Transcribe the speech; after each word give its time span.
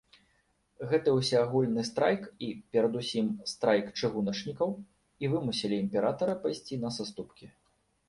Гэты 0.93 1.09
ўсеагульны 1.17 1.83
страйк 1.89 2.23
і, 2.47 2.49
перадусім, 2.73 3.29
страйк 3.53 3.85
чыгуначнікаў, 3.99 4.69
і 5.25 5.33
вымусілі 5.37 5.75
імператара 5.87 6.33
пайсці 6.45 6.75
на 6.89 6.97
саступкі. 7.01 7.45